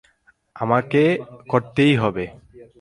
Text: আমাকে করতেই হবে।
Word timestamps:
আমাকে 0.55 1.01
করতেই 1.49 1.93
হবে। 1.95 2.25